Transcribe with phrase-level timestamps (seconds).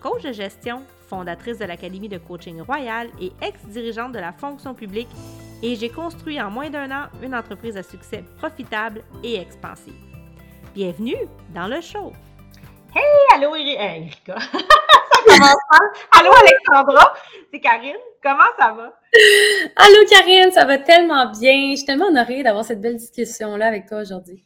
[0.00, 5.08] coach de gestion, fondatrice de l'Académie de coaching royal et ex-dirigeante de la fonction publique,
[5.62, 9.94] et j'ai construit en moins d'un an une entreprise à succès profitable et expansive.
[10.74, 11.16] Bienvenue
[11.54, 12.12] dans le show!
[12.94, 14.38] Hey, allô Erika!
[15.28, 15.56] ça commence
[16.12, 17.14] Allô Alexandra,
[17.52, 18.92] c'est Karine, comment ça va?
[19.76, 21.70] Allô Karine, ça va tellement bien.
[21.72, 24.44] Je suis tellement honorée d'avoir cette belle discussion-là avec toi aujourd'hui.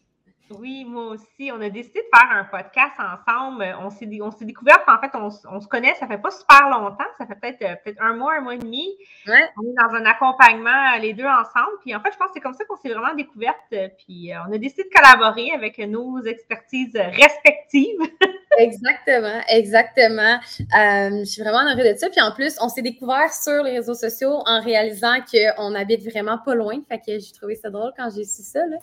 [0.59, 1.51] Oui, moi aussi.
[1.53, 3.65] On a décidé de faire un podcast ensemble.
[3.81, 7.05] On s'est, on s'est découvert qu'en fait, on, se connaît, ça fait pas super longtemps.
[7.19, 8.97] Ça fait peut-être, euh, peut-être un mois, un mois et demi.
[9.27, 11.79] On est dans un accompagnement, les deux ensemble.
[11.81, 13.75] Puis en fait, je pense que c'est comme ça qu'on s'est vraiment découvertes.
[13.99, 18.01] Puis euh, on a décidé de collaborer avec nos expertises respectives.
[18.59, 20.39] exactement, exactement.
[20.61, 22.09] Euh, je suis vraiment honorée de ça.
[22.11, 26.39] Puis en plus, on s'est découvert sur les réseaux sociaux en réalisant qu'on habite vraiment
[26.39, 26.81] pas loin.
[26.89, 28.67] Fait que j'ai trouvé ça drôle quand j'ai su ça.
[28.67, 28.77] Là.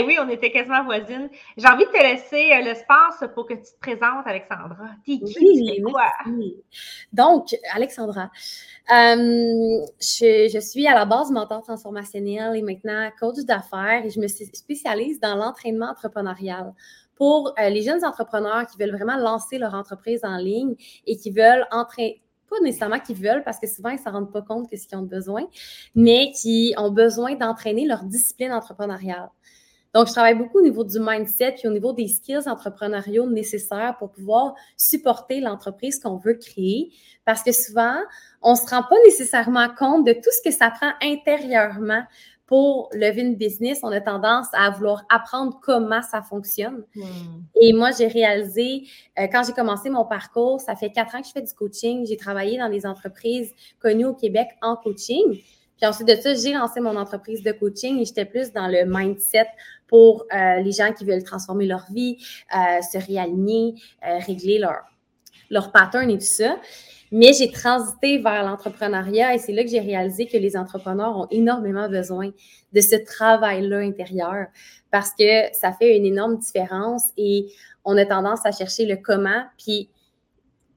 [0.00, 1.28] Oui, on était quasiment voisines.
[1.56, 4.90] J'ai envie de te laisser euh, l'espace pour que tu te présentes, Alexandra.
[5.04, 5.38] T'es qui?
[5.40, 6.10] Oui, quoi?
[7.12, 8.30] Donc, Alexandra,
[8.90, 14.28] euh, je, suis à la base mentor transformationnel et maintenant coach d'affaires et je me
[14.28, 16.72] spécialise dans l'entraînement entrepreneurial
[17.16, 20.74] pour euh, les jeunes entrepreneurs qui veulent vraiment lancer leur entreprise en ligne
[21.06, 24.32] et qui veulent entraîner pas nécessairement qui veulent parce que souvent ils ne s'en rendent
[24.32, 25.46] pas compte de ce qu'ils ont besoin,
[25.94, 29.30] mais qui ont besoin d'entraîner leur discipline entrepreneuriale.
[29.94, 33.96] Donc, je travaille beaucoup au niveau du mindset puis au niveau des skills entrepreneuriaux nécessaires
[33.98, 36.92] pour pouvoir supporter l'entreprise qu'on veut créer.
[37.24, 37.96] Parce que souvent,
[38.40, 42.02] on ne se rend pas nécessairement compte de tout ce que ça prend intérieurement
[42.46, 43.80] pour lever une business.
[43.82, 46.84] On a tendance à vouloir apprendre comment ça fonctionne.
[46.94, 47.42] Hmm.
[47.60, 48.84] Et moi, j'ai réalisé,
[49.18, 52.06] euh, quand j'ai commencé mon parcours, ça fait quatre ans que je fais du coaching.
[52.06, 55.40] J'ai travaillé dans des entreprises connues au Québec en coaching.
[55.82, 58.84] Puis ensuite de ça, j'ai lancé mon entreprise de coaching et j'étais plus dans le
[58.84, 59.48] mindset
[59.92, 62.16] pour euh, les gens qui veulent transformer leur vie,
[62.56, 63.74] euh, se réaligner,
[64.08, 64.78] euh, régler leur,
[65.50, 66.56] leur pattern et tout ça.
[67.10, 71.26] Mais j'ai transité vers l'entrepreneuriat et c'est là que j'ai réalisé que les entrepreneurs ont
[71.30, 72.30] énormément besoin
[72.72, 74.46] de ce travail-là intérieur
[74.90, 77.52] parce que ça fait une énorme différence et
[77.84, 79.44] on a tendance à chercher le comment.
[79.58, 79.90] Puis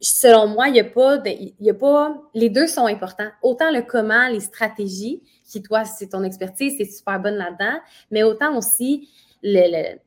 [0.02, 3.30] selon moi, il n'y a a pas, les deux sont importants.
[3.42, 7.79] Autant le comment, les stratégies, qui toi, c'est ton expertise, c'est super bonne là-dedans,
[8.11, 9.09] mais autant aussi
[9.44, 9.97] le,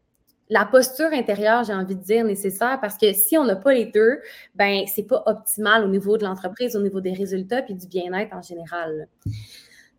[0.51, 3.87] la posture intérieure, j'ai envie de dire, nécessaire, parce que si on n'a pas les
[3.87, 4.21] deux,
[4.55, 8.35] ben c'est pas optimal au niveau de l'entreprise, au niveau des résultats, puis du bien-être
[8.35, 9.09] en général.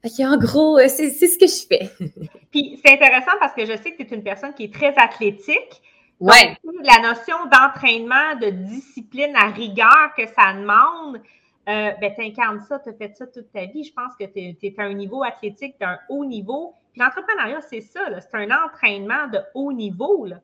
[0.02, 1.90] Fait en gros, euh, c'est ce que je fais.
[2.52, 4.94] puis c'est intéressant parce que je sais que tu es une personne qui est très
[4.96, 5.82] athlétique,
[6.20, 6.58] Ouais.
[6.84, 11.22] la notion d'entraînement, de discipline à rigueur que ça demande,
[11.68, 13.84] euh, ben, tu incarnes ça, tu as fait ça toute ta vie.
[13.84, 16.74] Je pense que tu es, à un niveau athlétique d'un haut niveau.
[16.92, 20.26] Puis l'entrepreneuriat, c'est ça, c'est un entraînement de haut niveau.
[20.26, 20.38] Là.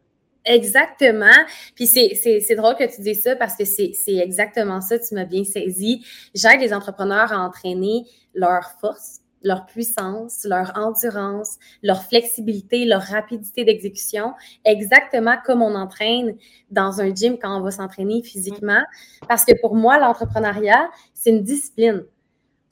[0.45, 1.45] Exactement.
[1.75, 5.43] Puis c'est drôle que tu dises ça parce que c'est exactement ça, tu m'as bien
[5.43, 6.05] saisi.
[6.35, 13.63] J'aide les entrepreneurs à entraîner leur force, leur puissance, leur endurance, leur flexibilité, leur rapidité
[13.63, 14.33] d'exécution,
[14.65, 16.35] exactement comme on entraîne
[16.71, 18.81] dans un gym quand on va s'entraîner physiquement.
[19.29, 22.03] Parce que pour moi, l'entrepreneuriat, c'est une discipline.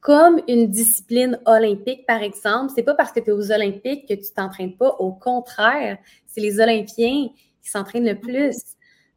[0.01, 4.15] Comme une discipline olympique, par exemple, c'est pas parce que tu es aux Olympiques que
[4.15, 4.89] tu t'entraînes pas.
[4.99, 7.29] Au contraire, c'est les Olympiens
[7.61, 8.57] qui s'entraînent le plus.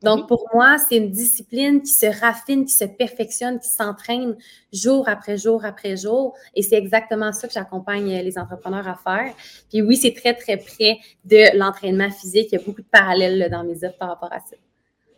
[0.07, 4.37] Donc, pour moi, c'est une discipline qui se raffine, qui se perfectionne, qui s'entraîne
[4.73, 6.33] jour après jour après jour.
[6.55, 9.35] Et c'est exactement ça que j'accompagne les entrepreneurs à faire.
[9.69, 12.51] Puis oui, c'est très, très près de l'entraînement physique.
[12.53, 14.55] Il y a beaucoup de parallèles dans mes offres par rapport à ça.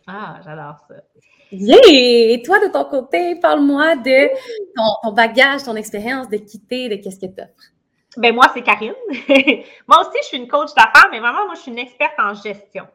[0.07, 0.95] Ah, j'adore ça.
[1.51, 1.77] Yeah!
[1.87, 4.29] Et toi, de ton côté, parle-moi de
[4.75, 7.73] ton, bagage, ton expérience de quitter, de qu'est-ce que tu offres.
[8.17, 8.95] Ben moi, c'est Karine.
[9.87, 12.33] moi aussi, je suis une coach d'affaires, mais vraiment, moi, je suis une experte en
[12.33, 12.87] gestion.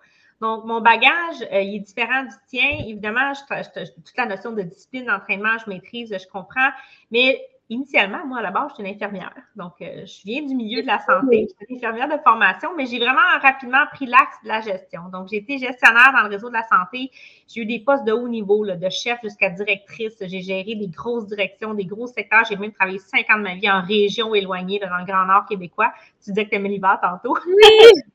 [0.44, 2.68] Donc, mon bagage, euh, il est différent du tien.
[2.86, 6.68] Évidemment, toute la notion de discipline, d'entraînement, je maîtrise, je comprends.
[7.10, 9.32] Mais initialement, moi, à la base, je suis une infirmière.
[9.56, 11.48] Donc, euh, je viens du milieu de la santé.
[11.48, 15.04] Je suis une infirmière de formation, mais j'ai vraiment rapidement pris l'axe de la gestion.
[15.10, 17.10] Donc, j'ai été gestionnaire dans le réseau de la santé.
[17.48, 20.16] J'ai eu des postes de haut niveau, de chef jusqu'à directrice.
[20.20, 22.44] J'ai géré des grosses directions, des gros secteurs.
[22.46, 25.46] J'ai même travaillé cinq ans de ma vie en région éloignée, dans le Grand Nord
[25.46, 25.90] québécois.
[26.24, 27.36] Tu disais que tu aimais l'hiver tantôt.
[27.46, 27.58] Oui!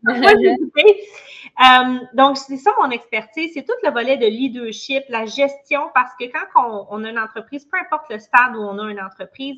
[1.62, 3.52] Euh, donc, c'est ça mon expertise.
[3.54, 7.20] C'est tout le volet de leadership, la gestion, parce que quand on, on a une
[7.20, 9.58] entreprise, peu importe le stade où on a une entreprise,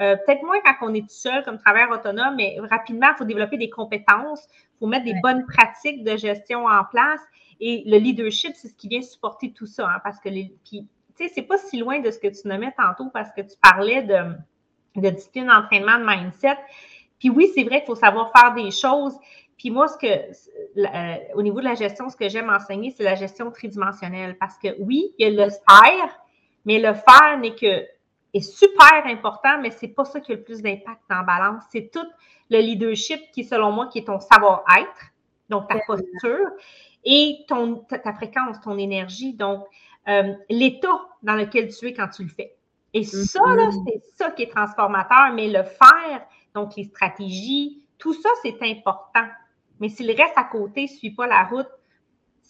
[0.00, 3.24] Euh, peut-être moins quand on est tout seul comme travailleur autonome, mais rapidement, il faut
[3.24, 7.20] développer des compétences, il faut mettre des bonnes pratiques de gestion en place.
[7.60, 9.86] Et le leadership, c'est ce qui vient supporter tout ça.
[9.88, 12.48] Hein, parce que les, puis, tu sais, c'est pas si loin de ce que tu
[12.48, 14.20] nommais tantôt parce que tu parlais de,
[15.00, 16.58] de discipline d'entraînement, de mindset.
[17.24, 19.16] Puis oui, c'est vrai qu'il faut savoir faire des choses.
[19.56, 23.02] Puis moi, ce que, euh, au niveau de la gestion, ce que j'aime enseigner, c'est
[23.02, 24.36] la gestion tridimensionnelle.
[24.38, 26.20] Parce que oui, il y a le faire,
[26.66, 27.86] mais le faire n'est que
[28.34, 31.62] est super important, mais c'est pas ça qui a le plus d'impact en balance.
[31.72, 32.06] C'est tout
[32.50, 35.12] le leadership qui, selon moi, qui est ton savoir-être,
[35.48, 36.50] donc ta posture,
[37.06, 39.64] et ton, ta, fréquence, ton énergie, donc
[40.08, 42.54] euh, l'état dans lequel tu es quand tu le fais.
[42.92, 43.84] Et ça, là, mm-hmm.
[43.86, 49.26] c'est ça qui est transformateur, mais le faire, donc les stratégies, tout ça, c'est important.
[49.80, 51.68] Mais si le reste à côté ne suit pas la route,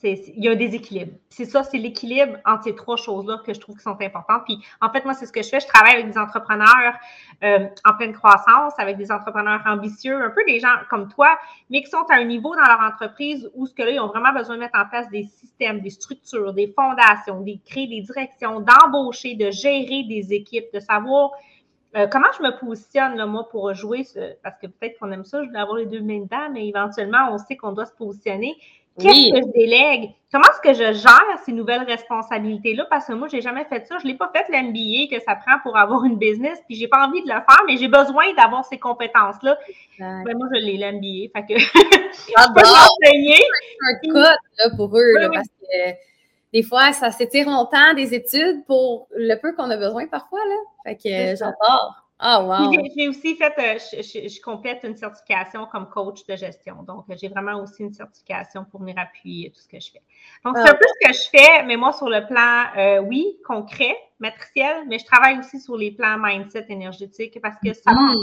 [0.02, 1.12] il y a un déséquilibre.
[1.30, 4.42] C'est ça, c'est l'équilibre entre ces trois choses-là que je trouve qui sont importantes.
[4.44, 5.60] Puis, en fait, moi, c'est ce que je fais.
[5.60, 6.94] Je travaille avec des entrepreneurs
[7.42, 11.38] euh, en pleine croissance, avec des entrepreneurs ambitieux, un peu des gens comme toi,
[11.70, 14.08] mais qui sont à un niveau dans leur entreprise où ce que là, ils ont
[14.08, 18.02] vraiment besoin de mettre en place des systèmes, des structures, des fondations, de créer des
[18.02, 21.30] directions, d'embaucher, de gérer des équipes, de savoir
[21.96, 24.06] euh, comment je me positionne, là, moi, pour jouer,
[24.42, 27.28] parce que peut-être qu'on aime ça, je voulais avoir les deux mains dedans, mais éventuellement,
[27.30, 28.56] on sait qu'on doit se positionner.
[28.98, 30.10] Qu'est-ce que je délègue?
[30.30, 32.86] Comment est-ce que je gère ces nouvelles responsabilités-là?
[32.88, 33.98] Parce que moi, je n'ai jamais fait ça.
[33.98, 36.86] Je ne l'ai pas fait l'MBA que ça prend pour avoir une business, puis j'ai
[36.86, 39.58] pas envie de le faire, mais j'ai besoin d'avoir ces compétences-là.
[39.98, 41.32] Ben, moi, je l'ai l'MBA.
[41.34, 43.40] Fait que je peux m'enseigner.
[43.82, 46.13] un code là, pour eux, parce que
[46.54, 50.38] des fois, ça s'étire longtemps des études pour le peu qu'on a besoin parfois.
[50.38, 50.54] Là.
[50.84, 52.04] Fait que j'adore.
[52.20, 52.72] Ah, wow.
[52.96, 56.84] J'ai aussi fait, euh, je, complète une certification comme coach de gestion.
[56.84, 60.02] Donc, j'ai vraiment aussi une certification pour venir appuyer tout ce que je fais.
[60.44, 60.70] Donc, c'est ah.
[60.70, 64.84] un peu ce que je fais, mais moi, sur le plan, euh, oui, concret, matriciel,
[64.86, 67.92] mais je travaille aussi sur les plans mindset énergétique parce que ça.
[67.92, 68.14] Mm.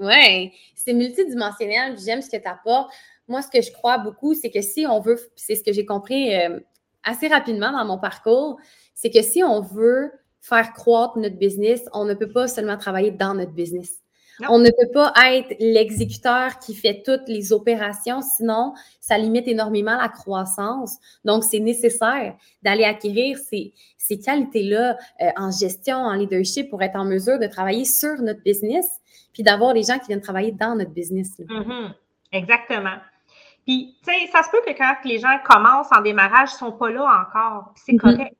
[0.00, 1.96] Oui, c'est multidimensionnel.
[1.98, 2.92] J'aime ce que tu apportes.
[3.26, 5.86] Moi, ce que je crois beaucoup, c'est que si on veut, c'est ce que j'ai
[5.86, 6.60] compris euh,
[7.04, 8.58] assez rapidement dans mon parcours,
[8.94, 13.10] c'est que si on veut faire croître notre business, on ne peut pas seulement travailler
[13.10, 14.00] dans notre business.
[14.48, 19.96] On ne peut pas être l'exécuteur qui fait toutes les opérations, sinon ça limite énormément
[19.96, 20.96] la croissance.
[21.24, 26.96] Donc, c'est nécessaire d'aller acquérir ces, ces qualités-là euh, en gestion, en leadership pour être
[26.96, 28.86] en mesure de travailler sur notre business,
[29.32, 31.38] puis d'avoir des gens qui viennent travailler dans notre business.
[31.38, 31.92] Mm-hmm.
[32.32, 32.96] Exactement.
[33.64, 36.70] Puis, tu sais, ça se peut que quand les gens commencent en démarrage, ils ne
[36.70, 37.72] sont pas là encore.
[37.76, 37.98] C'est mm-hmm.
[37.98, 38.36] correct.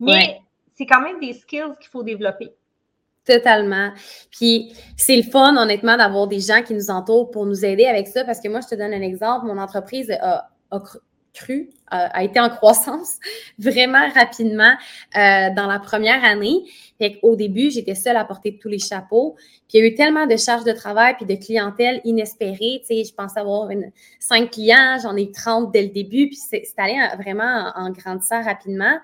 [0.00, 0.40] Mais
[0.74, 2.52] c'est quand même des skills qu'il faut développer.
[3.24, 3.92] Totalement.
[4.30, 8.06] Puis c'est le fun, honnêtement, d'avoir des gens qui nous entourent pour nous aider avec
[8.06, 8.24] ça.
[8.24, 9.46] Parce que moi, je te donne un exemple.
[9.46, 10.48] Mon entreprise a,
[11.36, 13.18] cru, a, été en croissance
[13.58, 14.74] vraiment rapidement
[15.16, 16.64] euh, dans la première année.
[17.22, 19.36] Au début, j'étais seule à porter tous les chapeaux.
[19.68, 22.82] Puis il y a eu tellement de charges de travail puis de clientèle inespérée.
[22.88, 23.68] Tu je pensais avoir
[24.18, 26.28] cinq clients, j'en ai 30 dès le début.
[26.28, 28.98] Puis c'est allé vraiment en grandissant rapidement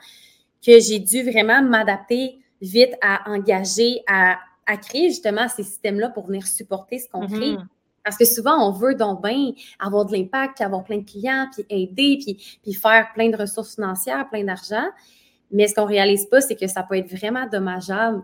[0.64, 4.38] que j'ai dû vraiment m'adapter vite à engager, à,
[4.80, 7.56] créer justement ces systèmes-là pour venir supporter ce qu'on crée.
[8.04, 11.64] Parce que souvent, on veut donc bien avoir de l'impact, avoir plein de clients, puis
[11.70, 14.88] aider, puis, puis faire plein de ressources financières, plein d'argent.
[15.50, 18.22] Mais ce qu'on réalise pas, c'est que ça peut être vraiment dommageable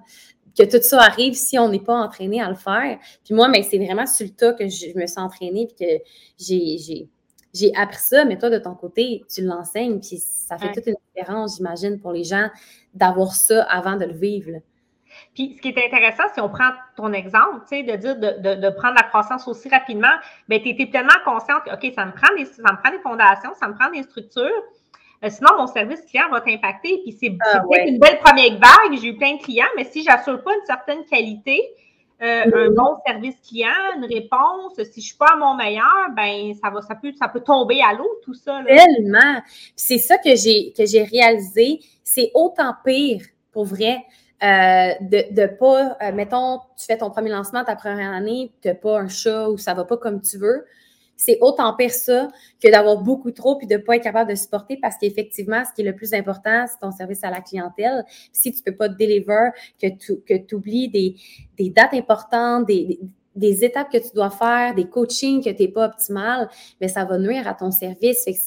[0.58, 2.98] que tout ça arrive si on n'est pas entraîné à le faire.
[3.24, 6.02] Puis moi, mais c'est vraiment sur le tas que je, me suis entraînée, puis que
[6.38, 7.08] j'ai
[7.54, 10.96] j'ai appris ça, mais toi, de ton côté, tu l'enseignes, puis ça fait toute une
[11.14, 12.48] différence, j'imagine, pour les gens
[12.94, 14.60] d'avoir ça avant de le vivre.
[15.38, 18.70] Puis, ce qui est intéressant, si on prend ton exemple, tu sais, de dire de,
[18.70, 20.10] prendre la croissance aussi rapidement,
[20.48, 22.98] bien, tu étais pleinement consciente que, OK, ça me prend des, ça me prend des
[22.98, 24.62] fondations, ça me prend des structures.
[25.22, 26.98] Euh, sinon, mon service client va t'impacter.
[27.04, 28.98] Puis, c'est ah, peut-être une belle première vague.
[29.00, 31.62] J'ai eu plein de clients, mais si je n'assure pas une certaine qualité,
[32.20, 34.74] euh, un bon service client, une réponse.
[34.74, 37.42] Si je ne suis pas à mon meilleur, ben ça va, ça peut, ça peut
[37.42, 38.60] tomber à l'eau, tout ça.
[38.66, 39.40] Tellement.
[39.76, 41.78] C'est ça que j'ai que j'ai réalisé.
[42.02, 43.20] C'est autant pire,
[43.52, 44.04] pour vrai,
[44.42, 48.68] euh, de ne pas, euh, mettons, tu fais ton premier lancement ta première année, tu
[48.68, 50.64] n'as pas un chat ou ça va pas comme tu veux
[51.18, 52.28] c'est autant pire ça
[52.62, 55.74] que d'avoir beaucoup trop puis de ne pas être capable de supporter parce qu'effectivement, ce
[55.74, 58.04] qui est le plus important, c'est ton service à la clientèle.
[58.32, 59.50] Si tu ne peux pas te deliver,
[59.82, 61.16] que tu que oublies des,
[61.58, 63.00] des, dates importantes, des,
[63.34, 66.48] des, étapes que tu dois faire, des coachings que tu n'es pas optimal,
[66.80, 68.22] mais ça va nuire à ton service.
[68.24, 68.38] Fait que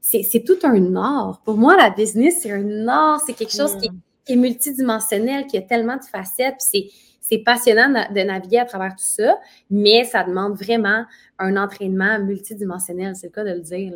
[0.00, 1.42] c'est, c'est, tout un art.
[1.44, 3.20] Pour moi, la business, c'est un art.
[3.26, 3.90] C'est quelque chose qui,
[4.26, 6.56] qui, est multidimensionnel, qui a tellement de facettes.
[6.58, 6.88] c'est
[7.28, 9.36] c'est passionnant de naviguer à travers tout ça,
[9.68, 11.04] mais ça demande vraiment
[11.40, 13.94] un entraînement multidimensionnel, c'est le cas de le dire.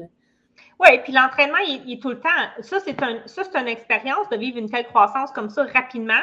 [0.81, 2.29] Oui, puis l'entraînement, il, est tout le temps.
[2.61, 6.23] Ça, c'est un, une expérience de vivre une telle croissance comme ça rapidement.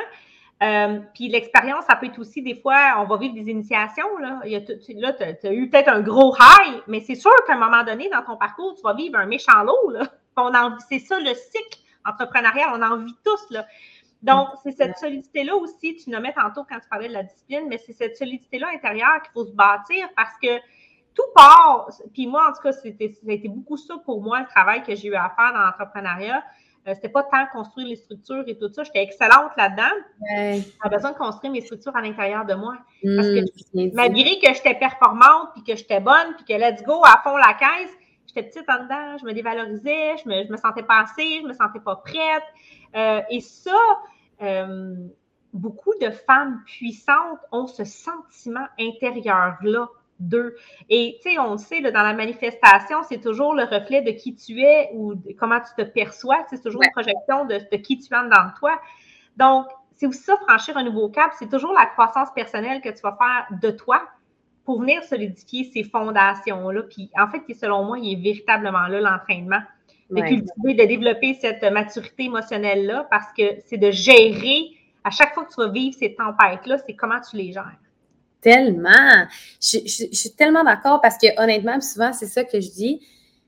[0.63, 4.17] Euh, puis l'expérience, ça peut être aussi des fois, on va vivre des initiations.
[4.17, 7.83] Là, là tu as, eu peut-être un gros high, mais c'est sûr qu'à un moment
[7.83, 9.91] donné, dans ton parcours, tu vas vivre un méchant lot.
[9.91, 10.77] Là.
[10.89, 13.45] c'est ça le cycle entrepreneurial, on en vit tous.
[13.51, 13.65] Là.
[14.21, 17.77] Donc, c'est cette solidité-là aussi, tu nommais tantôt quand tu parlais de la discipline, mais
[17.77, 20.57] c'est cette solidité-là intérieure qu'il faut se bâtir parce que
[21.13, 24.41] tout part, puis moi, en tout cas, c'était, ça a été beaucoup ça pour moi,
[24.41, 26.43] le travail que j'ai eu à faire dans l'entrepreneuriat.
[26.87, 28.83] Euh, c'était pas tant construire les structures et tout ça.
[28.83, 30.63] J'étais excellente là-dedans.
[30.81, 32.77] J'avais besoin de construire mes structures à l'intérieur de moi.
[33.03, 37.01] Parce que mmh, malgré que j'étais performante, puis que j'étais bonne, puis que let's go
[37.03, 37.91] à fond la caisse,
[38.27, 41.53] j'étais petite en dedans, je me dévalorisais, je me, me sentais pas assez, je me
[41.53, 42.43] sentais pas prête.
[42.95, 43.77] Euh, et ça,
[44.41, 44.95] euh,
[45.53, 49.87] beaucoup de femmes puissantes ont ce sentiment intérieur-là
[50.19, 50.55] d'eux.
[50.89, 54.35] Et tu sais, on le sait, dans la manifestation, c'est toujours le reflet de qui
[54.35, 56.43] tu es ou de comment tu te perçois.
[56.49, 58.79] C'est toujours une projection de, qui tu es dans toi.
[59.37, 63.01] Donc, c'est aussi ça, franchir un nouveau cap, c'est toujours la croissance personnelle que tu
[63.01, 64.01] vas faire de toi
[64.67, 66.81] pour venir solidifier ces fondations-là.
[66.83, 69.61] Puis, en fait, selon moi, il est véritablement là l'entraînement.
[70.09, 74.71] De cultiver, de développer cette maturité émotionnelle-là parce que c'est de gérer,
[75.05, 77.77] à chaque fois que tu vas vivre ces tempêtes-là, c'est comment tu les gères.
[78.41, 79.25] Tellement.
[79.61, 83.01] Je, suis tellement d'accord parce que honnêtement, souvent, c'est ça que je dis.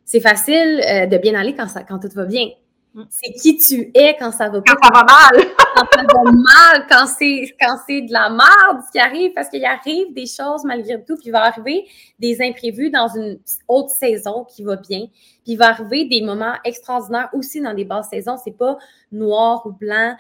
[0.06, 2.48] C'est facile euh, de bien aller quand, ça, quand tout va bien.
[2.93, 3.03] Mm.
[3.10, 4.75] C'est qui tu es quand ça va pas.
[4.75, 5.46] Quand ça va mal.
[5.75, 9.63] quand ça va mal, quand c'est, quand c'est de la merde qui arrive, parce qu'il
[9.63, 11.86] arrive des choses malgré tout, puis il va arriver
[12.17, 15.08] des imprévus dans une autre saison qui va bien,
[15.43, 18.38] puis il va arriver des moments extraordinaires aussi dans des basses saisons.
[18.43, 18.77] C'est pas
[19.12, 20.15] noir ou blanc,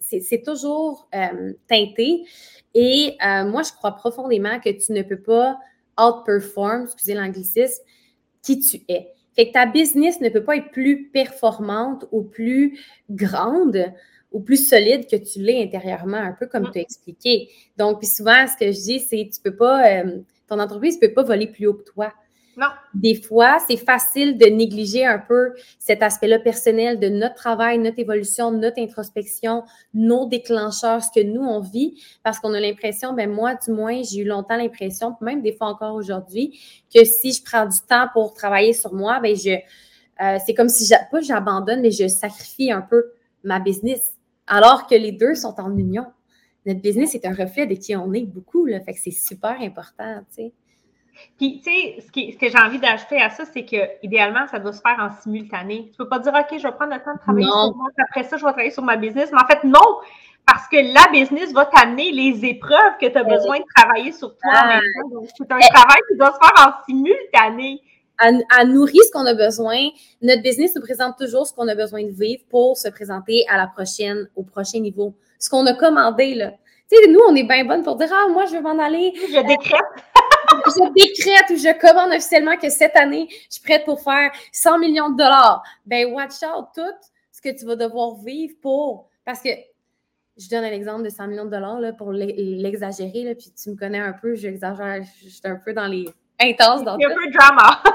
[0.00, 2.24] c'est, c'est toujours euh, teinté.
[2.74, 5.58] Et euh, moi, je crois profondément que tu ne peux pas
[5.98, 7.82] outperform, excusez l'anglicisme,
[8.42, 9.12] qui tu es.
[9.34, 12.78] Fait que ta business ne peut pas être plus performante ou plus
[13.10, 13.92] grande
[14.32, 16.70] ou plus solide que tu l'es intérieurement, un peu comme mm.
[16.72, 17.48] tu as expliqué.
[17.78, 21.06] Donc, puis souvent, ce que je dis, c'est tu peux pas, euh, ton entreprise ne
[21.06, 22.12] peut pas voler plus haut que toi.
[22.56, 22.68] Non.
[22.94, 27.98] Des fois, c'est facile de négliger un peu cet aspect-là personnel de notre travail, notre
[27.98, 33.30] évolution, notre introspection, nos déclencheurs, ce que nous, on vit, parce qu'on a l'impression, ben
[33.30, 36.58] moi, du moins, j'ai eu longtemps l'impression, même des fois encore aujourd'hui,
[36.94, 39.50] que si je prends du temps pour travailler sur moi, ben je,
[40.22, 44.14] euh, c'est comme si, pas j'abandonne, mais je sacrifie un peu ma business,
[44.46, 46.06] alors que les deux sont en union.
[46.66, 49.60] Notre business est un reflet de qui on est beaucoup, là, fait que c'est super
[49.60, 50.52] important, tu sais.
[51.38, 54.58] Puis, tu sais, ce, ce, que j'ai envie d'ajouter à ça, c'est que idéalement, ça
[54.58, 55.86] doit se faire en simultané.
[55.86, 57.88] Tu ne peux pas dire, OK, je vais prendre le temps de travailler sur moi,
[58.08, 59.30] après ça, je vais travailler sur ma business.
[59.32, 60.00] Mais en fait, non,
[60.46, 64.28] parce que la business va t'amener les épreuves que tu as besoin de travailler sur
[64.36, 64.80] toi ah.
[65.36, 67.80] c'est un travail qui doit se faire en simultané.
[68.16, 69.88] À, nourrir ce qu'on a besoin.
[70.22, 73.56] Notre business nous présente toujours ce qu'on a besoin de vivre pour se présenter à
[73.56, 75.14] la prochaine, au prochain niveau.
[75.40, 76.52] Ce qu'on a commandé, là.
[76.88, 79.12] Tu sais, nous, on est bien bonnes pour dire, ah, moi, je vais m'en aller.
[79.16, 80.04] Je décrète
[80.66, 84.78] je décrète ou je commande officiellement que cette année, je suis prête pour faire 100
[84.78, 85.62] millions de dollars.
[85.86, 86.82] Ben, watch out tout
[87.30, 89.08] ce que tu vas devoir vivre pour.
[89.24, 89.50] Parce que
[90.36, 93.76] je donne un exemple de 100 millions de dollars là, pour l'exagérer, puis tu me
[93.76, 96.06] connais un peu, j'exagère, je suis un peu dans les
[96.40, 96.84] intenses.
[96.84, 97.82] Dans un peu drama.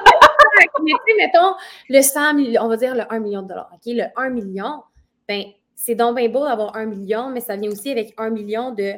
[0.84, 1.56] Mais tu sais, mettons,
[1.90, 3.82] le 100 millions, on va dire le 1 million de dollars, OK?
[3.86, 4.84] Le 1 million,
[5.28, 5.44] ben
[5.76, 8.94] c'est donc bien beau d'avoir 1 million, mais ça vient aussi avec 1 million de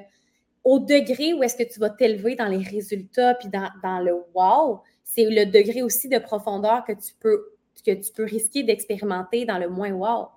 [0.64, 4.82] au degré où est-ce que tu vas t'élever dans les résultats puis dans, le wow,
[5.04, 7.54] c'est le degré aussi de profondeur que tu peux,
[7.86, 10.28] que tu peux risquer d'expérimenter dans le moins wow.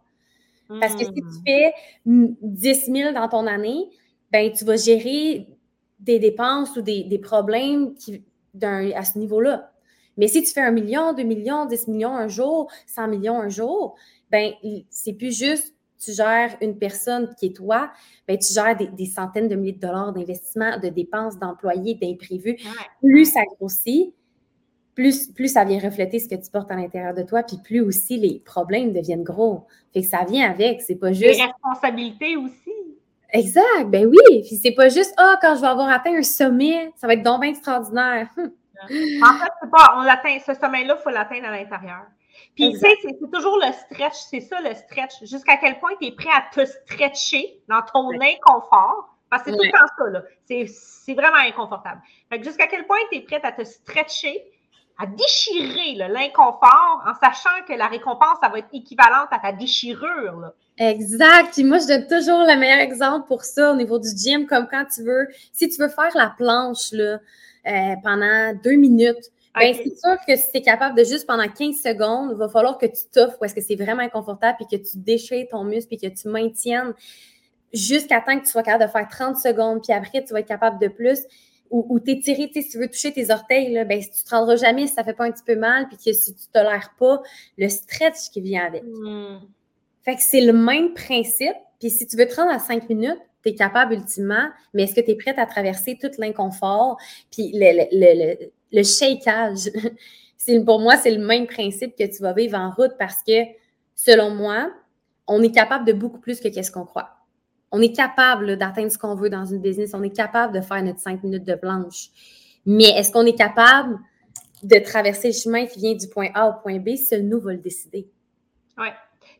[0.80, 1.42] Parce que si tu hmm.
[1.46, 1.74] fais
[2.06, 3.90] 10 000 dans ton année,
[4.32, 5.46] ben, tu vas gérer
[6.00, 8.24] des dépenses ou des, problèmes qui,
[8.62, 9.72] à ce niveau-là.
[10.16, 13.48] Mais si tu fais un million, deux millions, 10 millions un jour, 100 millions un
[13.48, 13.96] jour,
[14.30, 14.52] ben,
[14.90, 15.73] c'est plus juste
[16.04, 17.90] tu gères une personne qui est toi,
[18.28, 22.56] ben, tu gères des, centaines de milliers de dollars d'investissement, de dépenses, d'employés, d'imprévus.
[23.00, 24.14] Plus ça grossit,
[24.94, 27.80] plus, plus ça vient refléter ce que tu portes à l'intérieur de toi, puis plus
[27.80, 29.66] aussi les problèmes deviennent gros.
[29.92, 31.36] Fait que ça vient avec, c'est pas juste.
[31.36, 32.70] Les responsabilités aussi.
[33.30, 34.42] Exact, ben oui.
[34.42, 37.22] Puis c'est pas juste, ah, quand je vais avoir atteint un sommet, ça va être
[37.22, 38.28] donc bien extraordinaire.
[38.36, 38.50] Hum.
[38.90, 42.02] En fait, c'est pas, on l'atteint, ce sommet-là, il faut l'atteindre à l'intérieur.
[42.54, 45.12] Puis, tu sais, c'est toujours le stretch, c'est ça le stretch.
[45.22, 49.16] Jusqu'à quel point tu es prêt à te stretcher dans ton inconfort?
[49.28, 50.22] Parce que c'est tout le temps ça, là.
[50.46, 52.00] C'est vraiment inconfortable.
[52.30, 54.44] Fait que jusqu'à quel point tu es prête à te stretcher,
[54.98, 60.38] à déchirer l'inconfort en sachant que la récompense, ça va être équivalente à ta déchirure.
[60.38, 60.54] Là.
[60.78, 61.52] Exact.
[61.52, 64.68] Puis moi, je donne toujours le meilleur exemple pour ça au niveau du gym, comme
[64.68, 67.18] quand tu veux, si tu veux faire la planche là,
[67.66, 71.48] euh, pendant deux minutes, ben, c'est sûr que si tu es capable de juste pendant
[71.48, 74.84] 15 secondes, il va falloir que tu t'offres est-ce que c'est vraiment inconfortable puis que
[74.84, 76.94] tu déchires ton muscle puis que tu maintiennes
[77.74, 80.48] jusqu'à temps que tu sois capable de faire 30 secondes, puis après, tu vas être
[80.48, 81.20] capable de plus.
[81.70, 84.22] Ou, ou t'étirer, tu sais, si tu veux toucher tes orteils, là, ben, si tu
[84.22, 86.46] te rendras jamais, si ça fait pas un petit peu mal, puis que si tu
[86.52, 87.20] tolères pas,
[87.58, 88.84] le stretch qui vient avec.
[88.84, 89.38] Hmm.
[90.02, 91.56] Fait que c'est le même principe.
[91.80, 94.94] Puis si tu veux te rendre à 5 minutes, tu es capable ultimement, mais est-ce
[94.94, 96.96] que tu es prête à traverser tout l'inconfort?
[97.32, 98.52] Puis le, le, le, le
[98.82, 99.70] shakeage,
[100.66, 103.44] pour moi, c'est le même principe que tu vas vivre en route parce que,
[103.94, 104.70] selon moi,
[105.26, 107.10] on est capable de beaucoup plus que qu'est-ce qu'on croit.
[107.72, 109.92] On est capable d'atteindre ce qu'on veut dans une business.
[109.94, 112.08] On est capable de faire notre 5 minutes de blanche.
[112.66, 113.98] Mais est-ce qu'on est capable
[114.62, 116.96] de traverser le chemin qui vient du point A au point B?
[116.96, 118.08] Seul nous va le décider.
[118.78, 118.88] Oui.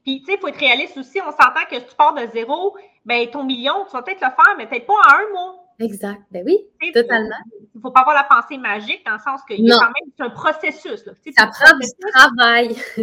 [0.02, 1.20] Puis, tu sais, il faut être réaliste aussi.
[1.20, 4.28] On s'entend que si tu pars de zéro, ben ton million, tu vas peut-être le
[4.28, 5.63] faire, mais peut-être pas en un mois.
[5.80, 6.22] Exact.
[6.30, 6.58] Ben oui,
[6.92, 7.36] totalement.
[7.74, 9.86] Il ne faut pas avoir la pensée magique dans le sens qu'il y a quand
[9.86, 11.04] même un processus.
[11.04, 11.12] Là.
[11.36, 12.74] Ça prend du travail.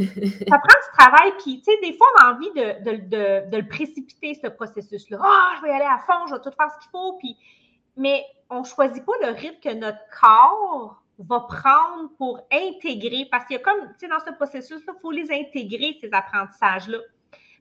[0.48, 1.34] ça prend du travail.
[1.44, 4.48] Puis, tu sais, des fois, on a envie de, de, de, de le précipiter, ce
[4.48, 5.20] processus-là.
[5.22, 7.18] Ah, je vais y aller à fond, je vais tout faire ce qu'il faut.
[7.20, 7.38] Puis,
[7.98, 13.46] mais on ne choisit pas le rythme que notre corps va prendre pour intégrer, parce
[13.46, 16.98] qu'il y a comme, tu sais, dans ce processus-là, il faut les intégrer, ces apprentissages-là.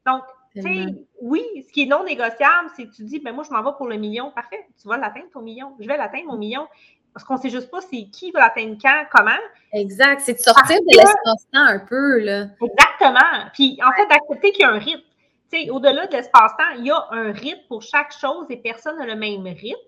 [0.06, 0.22] Donc,
[0.54, 3.76] oui, ce qui est non négociable, c'est que tu dis, ben moi, je m'en vais
[3.76, 4.30] pour le million.
[4.32, 5.74] Parfait, tu vas l'atteindre, ton million.
[5.78, 6.66] Je vais l'atteindre, mon million.
[7.12, 9.30] Parce qu'on ne sait juste pas c'est qui va l'atteindre quand, comment.
[9.72, 10.20] Exact.
[10.20, 12.46] C'est de sortir de l'espace-temps un peu, là.
[12.62, 13.50] Exactement.
[13.52, 15.02] Puis, en fait, d'accepter qu'il y a un rythme.
[15.72, 19.16] Au-delà de l'espace-temps, il y a un rythme pour chaque chose et personne n'a le
[19.16, 19.80] même rythme.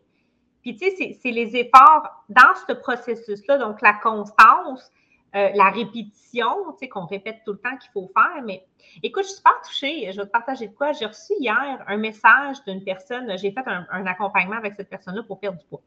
[0.63, 4.91] Puis, tu sais, c'est les efforts dans ce processus-là, donc la constance,
[5.35, 8.43] euh, la répétition, tu sais, qu'on répète tout le temps qu'il faut faire.
[8.45, 8.67] Mais
[9.03, 10.13] écoute, je suis pas touchée.
[10.13, 10.93] Je vais te partager de quoi.
[10.93, 13.37] J'ai reçu hier un message d'une personne.
[13.39, 15.81] J'ai fait un, accompagnement avec cette personne-là pour perdre du poids.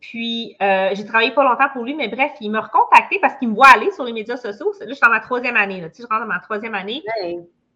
[0.00, 3.48] Puis, euh, j'ai travaillé pas longtemps pour lui, mais bref, il m'a recontacté parce qu'il
[3.48, 4.72] me voit aller sur les médias sociaux.
[4.80, 5.82] Là, je suis dans ma troisième année.
[5.90, 7.02] Tu sais, je rentre dans ma troisième année.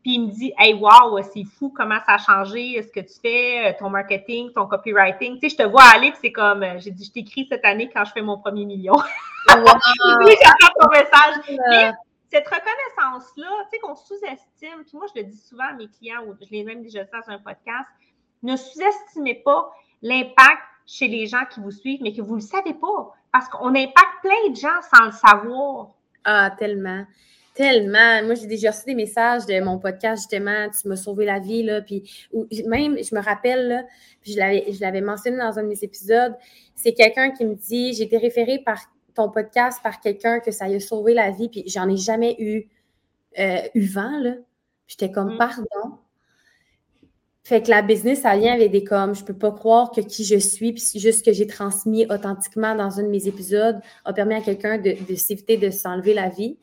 [0.02, 3.20] Puis il me dit Hey, wow, c'est fou comment ça a changé, ce que tu
[3.20, 5.38] fais, euh, ton marketing, ton copywriting.
[5.38, 8.04] Tu sais, je te vois aller, c'est comme j'ai dit, je t'écris cette année quand
[8.04, 8.94] je fais mon premier million.
[9.48, 11.58] oui, j'entends ton message.
[11.70, 11.92] Mais
[12.30, 16.22] cette reconnaissance-là, tu sais, qu'on sous-estime, puis moi, je le dis souvent à mes clients,
[16.26, 17.88] ou je l'ai même déjà dit dans un podcast,
[18.42, 22.46] ne sous-estimez pas l'impact chez les gens qui vous suivent, mais que vous ne le
[22.46, 23.14] savez pas.
[23.32, 25.88] Parce qu'on impacte plein de gens sans le savoir.
[26.24, 27.04] Ah, tellement.
[27.54, 28.22] Tellement.
[28.24, 31.62] Moi, j'ai déjà reçu des messages de mon podcast, justement, tu m'as sauvé la vie,
[31.62, 31.82] là.
[31.82, 32.28] Puis,
[32.66, 33.84] même, je me rappelle, là,
[34.20, 36.34] puis je l'avais mentionné dans un de mes épisodes,
[36.74, 38.78] c'est quelqu'un qui me dit J'ai été référé par
[39.14, 42.68] ton podcast par quelqu'un que ça a sauvé la vie, puis j'en ai jamais eu,
[43.38, 44.34] euh, eu vent, là.
[44.86, 45.38] J'étais comme, mm.
[45.38, 45.98] pardon.
[47.42, 50.24] Fait que la business, ça vient avec des comme, je peux pas croire que qui
[50.24, 54.12] je suis, puis juste ce que j'ai transmis authentiquement dans un de mes épisodes a
[54.12, 56.58] permis à quelqu'un de, de s'éviter de s'enlever la vie.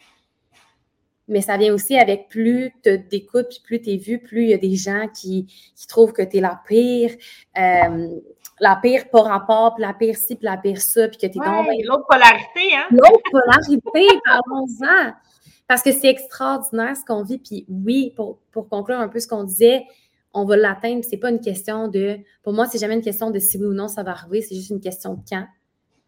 [1.27, 4.49] Mais ça vient aussi avec plus tu t'écoutes, puis plus tu es vu, plus il
[4.49, 7.11] y a des gens qui, qui trouvent que tu es la pire.
[7.57, 8.19] Euh,
[8.59, 11.37] la pire par rapport, puis la pire ci, puis la pire ça, puis que tu
[11.37, 12.87] es ouais, L'autre polarité, hein?
[12.91, 15.13] L'autre polarité, parlons-en.
[15.67, 17.39] Parce que c'est extraordinaire ce qu'on vit.
[17.39, 19.85] Puis oui, pour, pour, conclure un peu ce qu'on disait,
[20.33, 21.03] on va l'atteindre.
[21.03, 22.19] C'est pas une question de.
[22.41, 24.41] Pour moi, c'est jamais une question de si oui ou non ça va arriver.
[24.41, 25.45] C'est juste une question de quand.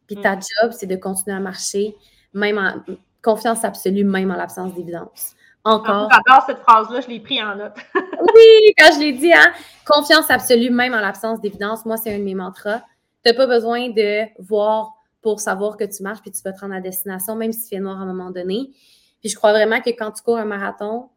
[0.08, 0.42] Puis ta mm.
[0.42, 1.96] job, c'est de continuer à marcher,
[2.34, 2.76] même en
[3.22, 5.36] confiance absolue, même en l'absence d'évidence.
[5.64, 6.10] Encore.
[6.12, 7.74] J'adore cette phrase-là, je l'ai pris en note.
[7.96, 9.52] oui, quand je l'ai dit, hein,
[9.86, 11.86] confiance absolue, même en l'absence d'évidence.
[11.86, 12.80] Moi, c'est un de mes mantras.
[13.24, 16.62] Tu n'as pas besoin de voir pour savoir que tu marches puis tu vas te
[16.62, 18.72] rendre à destination, même s'il fait noir à un moment donné.
[19.20, 21.10] Puis je crois vraiment que quand tu cours un marathon,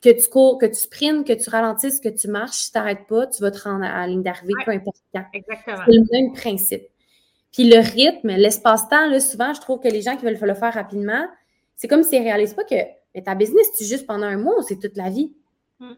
[0.00, 3.06] que tu cours, que tu sprintes, que tu ralentisses, que tu marches, si tu n'arrêtes
[3.08, 5.24] pas, tu vas te rendre à la ligne d'arrivée, peu importe quand.
[5.32, 5.82] Exactement.
[5.84, 6.84] C'est le même principe.
[7.52, 11.26] Puis le rythme, l'espace-temps, souvent, je trouve que les gens qui veulent le faire rapidement,
[11.78, 12.74] c'est comme s'ils ne réalisent pas que
[13.14, 15.32] mais ta business, tu juste pendant un mois ou c'est toute la vie?
[15.80, 15.94] Hmm.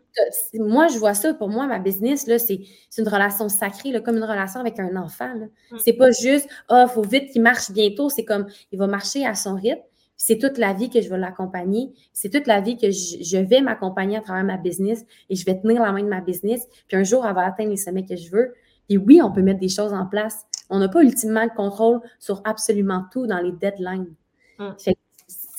[0.55, 2.61] Moi, je vois ça, pour moi, ma business, là, c'est,
[2.99, 5.35] une relation sacrée, là, comme une relation avec un enfant.
[5.71, 5.79] Hmm.
[5.79, 8.11] C'est pas juste, ah, il faut vite qu'il marche bientôt.
[8.11, 9.83] C'est comme, il va marcher à son rythme.
[10.16, 11.93] C'est toute la vie que je vais l'accompagner.
[12.12, 15.59] C'est toute la vie que je, vais m'accompagner à travers ma business et je vais
[15.59, 16.69] tenir la main de ma business.
[16.88, 18.53] Puis un jour, elle va atteindre les sommets que je veux.
[18.90, 20.45] Et oui, on peut mettre des choses en place.
[20.69, 24.14] On n'a pas ultimement le contrôle sur absolument tout dans les deadlines.
[24.59, 24.73] Hmm.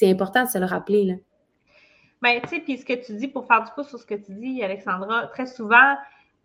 [0.02, 1.06] C'est important de se le rappeler.
[1.06, 1.14] Là.
[2.24, 4.16] Ben, tu sais, puis ce que tu dis, pour faire du pouce sur ce que
[4.16, 5.96] tu dis, Alexandra, très souvent,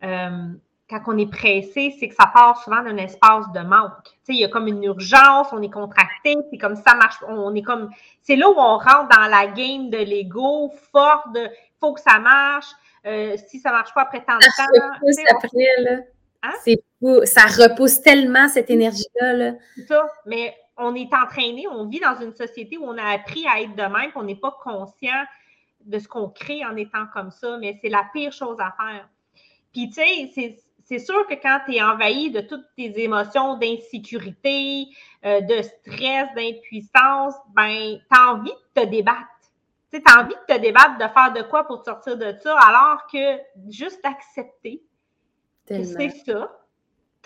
[0.04, 0.48] euh,
[0.90, 4.04] quand on est pressé, c'est que ça part souvent d'un espace de manque.
[4.04, 7.16] Tu sais, il y a comme une urgence, on est contracté, c'est comme ça marche,
[7.26, 7.88] on est comme,
[8.20, 11.48] c'est là où on rentre dans la game de l'ego, fort de,
[11.80, 12.68] faut que ça marche,
[13.06, 15.34] euh, si ça marche pas après tant de temps.
[15.34, 16.02] après, là.
[16.42, 16.52] Hein?
[16.62, 19.32] C'est fou, ça repousse tellement cette énergie-là.
[19.32, 19.52] Là.
[19.76, 23.46] C'est ça, mais on est entraîné, on vit dans une société où on a appris
[23.46, 25.24] à être de même, qu'on n'est pas conscient
[25.84, 29.08] de ce qu'on crée en étant comme ça, mais c'est la pire chose à faire.
[29.72, 34.86] Puis, tu sais, c'est sûr que quand tu es envahi de toutes tes émotions d'insécurité,
[35.24, 39.26] euh, de stress, d'impuissance, ben, tu as envie de te débattre.
[39.92, 42.58] Tu as envie de te débattre, de faire de quoi pour te sortir de ça,
[42.58, 43.38] alors que
[43.70, 44.82] juste accepter
[45.66, 46.65] que c'est ça,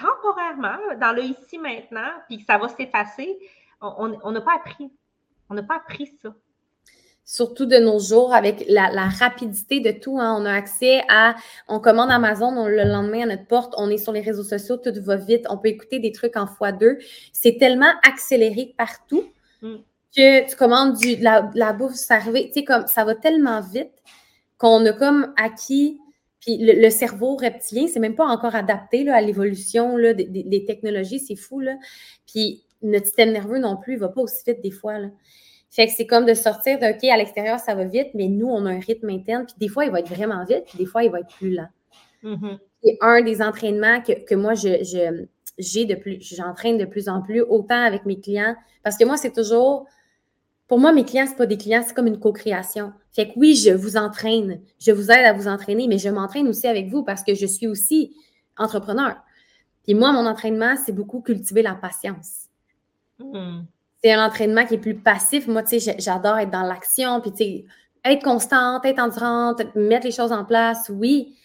[0.00, 3.38] temporairement, dans le ici maintenant, puis que ça va s'effacer,
[3.80, 4.90] on n'a pas appris.
[5.48, 6.34] On n'a pas appris ça
[7.30, 10.18] surtout de nos jours, avec la, rapidité de tout.
[10.18, 10.36] Hein.
[10.36, 11.36] On a accès à,
[11.68, 14.78] on commande Amazon on, le lendemain à notre porte, on est sur les réseaux sociaux,
[14.78, 16.96] tout va vite, on peut écouter des trucs en x2.
[17.32, 19.22] C'est tellement accéléré partout
[19.62, 19.76] mm.
[20.16, 23.92] que tu commandes du, la, bouffe, ça arrive, tu sais, comme ça va tellement vite
[24.58, 25.99] qu'on a comme acquis,
[26.40, 31.20] puis le, cerveau reptilien, c'est même pas encore adapté là, à l'évolution des, des, technologies,
[31.20, 31.60] c'est fou.
[31.60, 31.76] Là.
[32.26, 34.98] Puis notre système nerveux non plus, il va pas aussi vite des fois.
[34.98, 35.08] Là.
[35.70, 38.48] Fait que c'est comme de sortir de OK, à l'extérieur, ça va vite, mais nous,
[38.48, 39.46] on a un rythme interne.
[39.46, 41.50] Puis des fois, il va être vraiment vite, puis des fois, il va être plus
[41.50, 41.68] lent.
[42.24, 42.58] Mm-hmm.
[42.82, 44.82] C'est un des entraînements que, moi, je,
[45.58, 48.56] j'ai de plus, j'entraîne de plus en plus, autant avec mes clients.
[48.82, 49.86] Parce que moi, c'est toujours.
[50.70, 52.92] Pour moi, mes clients, ce pas des clients, c'est comme une co-création.
[53.10, 56.46] Fait que oui, je vous entraîne, je vous aide à vous entraîner, mais je m'entraîne
[56.46, 58.14] aussi avec vous parce que je suis aussi
[58.56, 59.16] entrepreneur.
[59.82, 62.46] Puis moi, mon entraînement, c'est beaucoup cultiver la patience.
[63.18, 63.62] Mm
[64.02, 65.46] c'est un entraînement qui est plus passif.
[65.46, 67.64] Moi, tu sais, j'adore être dans l'action, puis tu sais,
[68.04, 71.36] être constante, être endurante, mettre les choses en place, oui,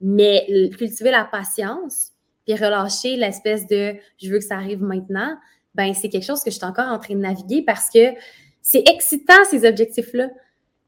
[0.00, 2.12] mais cultiver la patience,
[2.46, 5.36] puis relâcher l'espèce de je veux que ça arrive maintenant,
[5.74, 8.14] ben c'est quelque chose que je suis encore en train de naviguer parce que
[8.62, 10.28] c'est excitant ces objectifs-là.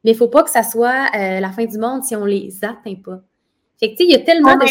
[0.05, 2.25] Mais il ne faut pas que ça soit euh, la fin du monde si on
[2.25, 3.21] ne les atteint pas.
[3.79, 4.65] Fait que, tu sais, il y a tellement de.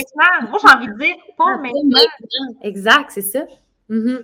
[0.50, 2.60] Moi, j'ai envie de dire, pas ah, maintenant.
[2.62, 3.46] Exact, c'est ça.
[3.90, 4.24] Mm-hmm.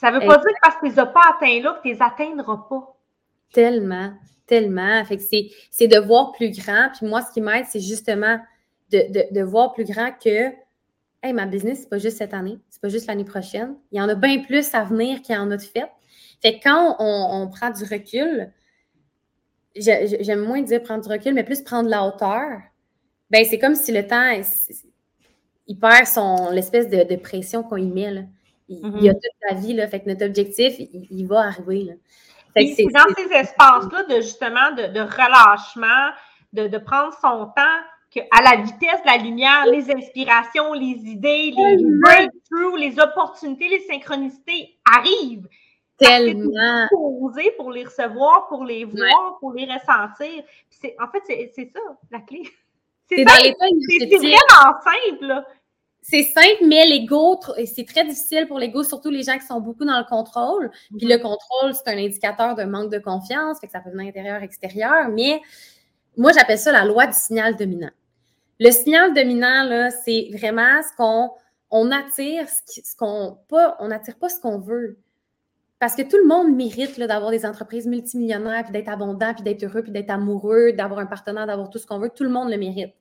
[0.00, 1.88] Ça ne veut pas dire que parce que tu les as pas atteints là que
[1.88, 2.96] tu les atteindras pas.
[3.52, 4.12] Tellement,
[4.46, 5.04] tellement.
[5.04, 5.22] Fait que
[5.70, 6.88] c'est de voir plus grand.
[6.96, 8.38] Puis moi, ce qui m'aide, c'est justement
[8.90, 10.50] de, voir plus grand que
[11.24, 13.76] Hey, ma business, c'est pas juste cette année, c'est pas juste l'année prochaine.
[13.92, 15.88] Il y en a bien plus à venir qu'il y en a de fait.
[16.42, 18.52] Fait que quand on, prend du recul,
[19.76, 22.60] j'aime moins dire prendre du recul, mais plus prendre la hauteur,
[23.30, 24.42] ben c'est comme si le temps,
[25.68, 28.10] il perd son l'espèce de, de, pression qu'on y met.
[28.10, 28.22] Là.
[28.68, 29.14] Il, y a mm-hmm.
[29.14, 31.84] toute la vie, là, fait que notre objectif, il, va arriver.
[31.84, 31.92] Là.
[32.56, 36.10] c'est dans ces espaces-là de justement de, relâchement,
[36.52, 41.76] de, prendre son temps, qu'à la vitesse de la lumière, les inspirations, les idées, les
[42.02, 45.48] breakthroughs, les opportunités, les synchronicités arrivent.
[46.02, 46.88] Tellement.
[46.90, 50.42] Poser pour les recevoir, pour les voir, pour les ressentir.
[51.00, 52.42] en fait, c'est ça, la clé.
[53.08, 55.26] C'est vraiment simple.
[55.26, 55.44] Là
[56.02, 59.84] c'est simple, mais l'ego, c'est très difficile pour l'ego, surtout les gens qui sont beaucoup
[59.84, 60.70] dans le contrôle.
[60.96, 61.22] Puis le mhm.
[61.22, 65.08] contrôle, c'est un indicateur d'un manque de confiance, fait que ça peut venir intérieur, extérieur.
[65.10, 65.40] Mais
[66.16, 67.92] moi, j'appelle ça la loi du signal dominant.
[68.58, 71.30] Le signal dominant, là, c'est vraiment ce qu'on
[71.70, 74.98] on attire, ce qu'on pas, on attire pas ce qu'on veut.
[75.82, 79.64] Parce que tout le monde mérite d'avoir des entreprises multimillionnaires, puis d'être abondant, puis d'être
[79.64, 82.08] heureux, puis d'être amoureux, d'avoir un partenaire, d'avoir tout ce qu'on veut.
[82.08, 82.94] Tout le monde le mérite.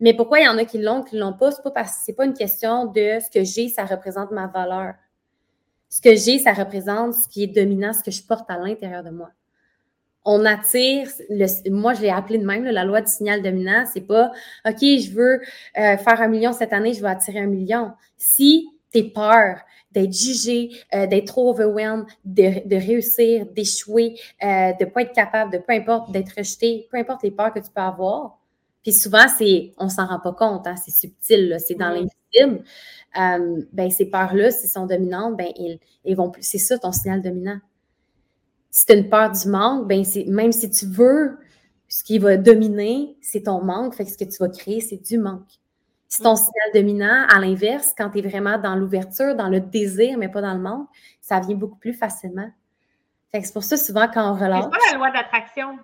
[0.00, 1.52] Mais pourquoi il y en a qui l'ont, qui ne l'ont pas?
[1.52, 1.84] Ce n'est pas,
[2.16, 4.94] pas une question de ce que j'ai, ça représente ma valeur.
[5.88, 9.04] Ce que j'ai, ça représente ce qui est dominant, ce que je porte à l'intérieur
[9.04, 9.30] de moi.
[10.24, 11.08] On attire,
[11.70, 14.32] moi je l'ai appelé de même, la loi du signal dominant, c'est pas
[14.66, 15.40] OK, je veux
[15.78, 17.92] euh, faire un million cette année, je vais attirer un million.
[18.16, 19.60] Si tu es peur
[19.92, 25.52] d'être jugé, euh, d'être trop overwhelmed, de, réussir, d'échouer, euh, de ne pas être capable,
[25.52, 28.38] de peu importe, d'être rejeté, peu importe les peurs que tu peux avoir,
[28.82, 32.64] puis souvent, c'est, on s'en rend pas compte, hein, c'est subtil, c'est dans l'invisible.
[33.18, 35.48] Euh, ben, ces peurs-là, si sont dominantes, ben,
[36.04, 37.58] ils, vont c'est ça ton signal dominant.
[38.70, 41.38] Si tu as une peur du manque, ben, c'est, même si tu veux,
[41.88, 43.94] ce qui va dominer, c'est ton manque.
[43.94, 45.58] Fait que ce que tu vas créer, c'est du manque.
[46.08, 50.16] Si ton signal dominant, à l'inverse, quand tu es vraiment dans l'ouverture, dans le désir,
[50.16, 50.88] mais pas dans le manque,
[51.20, 52.50] ça vient beaucoup plus facilement.
[53.30, 54.64] Fait que c'est pour ça, souvent, quand on relâche.
[54.64, 55.78] C'est pas la loi d'attraction.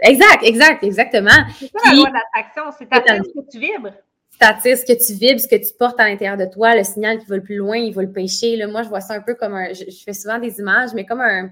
[0.00, 1.30] Exact, exact, exactement.
[1.58, 3.92] C'est ça la loi d'attraction, c'est t'attires ce que tu vibres.
[4.38, 7.18] T'attires ce que tu vibres, ce que tu portes à l'intérieur de toi, le signal
[7.20, 8.56] qui va le plus loin, il va le pêcher.
[8.56, 9.72] Là, moi, je vois ça un peu comme un.
[9.72, 11.50] Je, fais souvent des images, mais comme un.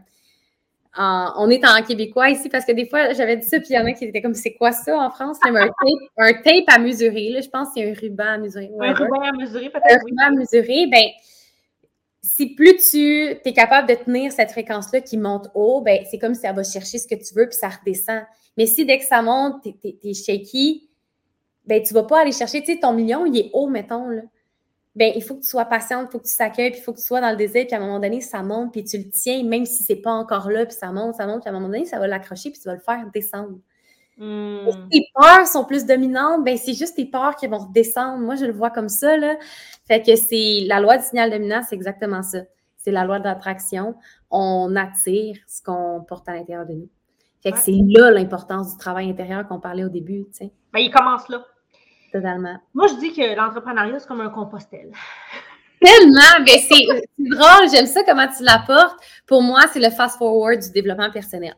[0.96, 3.78] On est en québécois ici parce que des fois, j'avais dit ça, puis il y
[3.78, 5.38] en a qui étaient comme c'est quoi ça en France?
[5.42, 5.74] C'est un tape,
[6.16, 7.30] un tape à mesurer.
[7.30, 8.70] Là, je pense que c'est un ruban à mesurer.
[8.80, 9.90] un ruban à mesurer, peut-être.
[9.90, 11.04] Un ruban à mesurer, ben
[12.22, 16.34] si plus tu es capable de tenir cette fréquence-là qui monte haut, ben, c'est comme
[16.34, 18.22] si ça va chercher ce que tu veux puis ça redescend.
[18.56, 20.88] Mais si dès que ça monte, tu es, shaky,
[21.66, 24.08] ben, tu ne vas pas aller chercher, tu sais, ton million, il est haut, mettons,
[24.08, 24.22] là.
[24.96, 26.92] Ben, il faut que tu sois patiente, il faut que tu s'accueilles, puis il faut
[26.92, 28.98] que tu sois dans le désir, puis à un moment donné, ça monte, puis tu
[28.98, 31.52] le tiens, même si c'est pas encore là, puis ça monte, ça monte, puis à
[31.52, 33.58] un moment donné, ça va l'accrocher, puis tu vas le faire descendre.
[34.18, 34.68] Hmm.
[34.68, 38.18] Si tes peurs sont plus dominantes, ben c'est juste tes peurs qui vont redescendre.
[38.18, 39.36] Moi, je le vois comme ça, là.
[39.86, 42.40] Fait que c'est la loi du signal dominant, c'est exactement ça.
[42.76, 43.94] C'est la loi d'attraction.
[44.30, 46.88] On attire ce qu'on porte à l'intérieur de nous.
[47.42, 47.62] Fait que Ouais.
[47.64, 50.52] c'est là l'importance du travail intérieur qu'on parlait au début, tu sais.
[50.72, 51.44] Ben, il commence là.
[52.12, 52.56] Totalement.
[52.74, 54.90] Moi, je dis que l'entrepreneuriat, c'est comme un compostel.
[55.82, 56.84] Tellement, mais c'est
[57.18, 58.98] drôle, j'aime ça comment tu l'apportes.
[59.26, 61.54] Pour moi, c'est le fast-forward du développement personnel.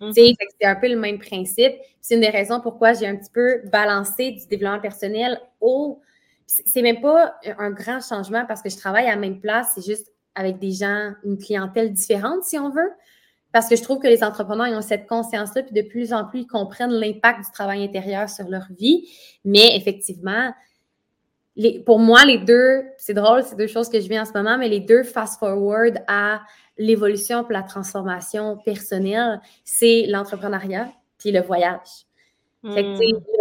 [0.00, 1.74] Que c'est un peu le même principe.
[2.00, 6.00] C'est une des raisons pourquoi j'ai un petit peu balancé du développement personnel au.
[6.46, 9.86] C'est même pas un grand changement parce que je travaille à la même place, c'est
[9.86, 12.90] juste avec des gens, une clientèle différente, si on veut.
[13.52, 16.24] Parce que je trouve que les entrepreneurs ils ont cette conscience-là, puis de plus en
[16.24, 19.08] plus, ils comprennent l'impact du travail intérieur sur leur vie.
[19.44, 20.52] Mais effectivement,
[21.84, 24.56] pour moi, les deux, c'est drôle, c'est deux choses que je vis en ce moment,
[24.56, 26.40] mais les deux fast-forward à
[26.78, 32.06] l'évolution pour la transformation personnelle, c'est l'entrepreneuriat puis le voyage.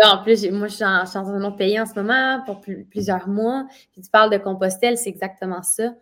[0.04, 2.86] En plus, moi, je suis, en, je suis dans pays en ce moment pour plus-
[2.86, 3.68] plusieurs mois.
[3.92, 5.94] Puis tu parles de Compostelle, c'est exactement ça.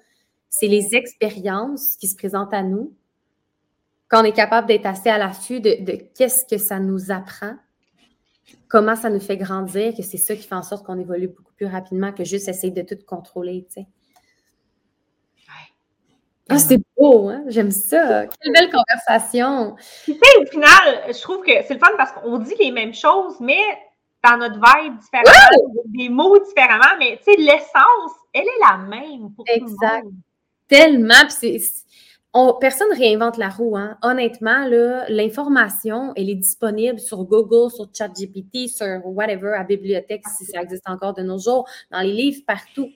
[0.49, 2.93] C'est les expériences qui se présentent à nous.
[4.09, 7.53] Quand on est capable d'être assez à l'affût de, de qu'est-ce que ça nous apprend,
[8.67, 11.53] comment ça nous fait grandir, que c'est ça qui fait en sorte qu'on évolue beaucoup
[11.53, 13.87] plus rapidement que juste essayer de tout contrôler, tu sais.
[16.51, 17.43] Ah, c'est beau, hein?
[17.45, 18.25] J'aime ça.
[18.25, 19.75] Quelle belle conversation.
[20.03, 22.95] Tu sais, au final, je trouve que c'est le fun parce qu'on dit les mêmes
[22.95, 23.61] choses, mais
[24.23, 29.31] dans notre vibe différemment, des mots différemment, mais tu sais, l'essence, elle est la même
[29.35, 30.03] pour tout le Exact.
[30.05, 30.13] monde.
[30.67, 31.85] Tellement, puis c'est- c'est-
[32.33, 33.75] on- personne ne réinvente la roue.
[33.77, 33.97] Hein.
[34.03, 34.65] Honnêtement,
[35.09, 40.87] l'information, elle est disponible sur Google, sur ChatGPT, sur whatever, à bibliothèque, si ça existe
[40.87, 42.89] encore de nos jours, dans les livres, partout.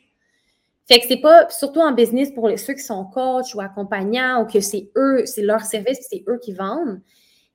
[0.85, 4.43] Fait que c'est pas, surtout en business, pour les, ceux qui sont coachs ou accompagnants,
[4.43, 7.01] ou que c'est eux, c'est leur service, c'est eux qui vendent,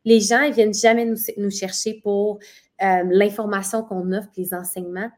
[0.04, 2.38] les gens, ils viennent jamais nous, nous chercher pour
[2.82, 5.10] euh, l'information qu'on offre, les enseignements.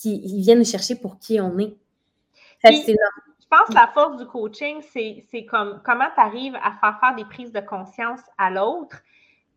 [0.00, 1.76] Qui, ils viennent nous chercher pour qui on est.
[2.60, 2.96] Fait que c'est
[3.48, 7.24] pense que la force du coaching, c'est comme comment tu arrives à faire faire des
[7.24, 8.96] prises de conscience à l'autre?